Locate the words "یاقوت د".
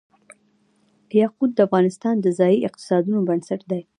1.21-1.59